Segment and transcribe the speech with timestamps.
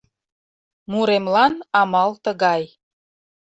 [0.91, 2.63] Муремлан амал тыгай: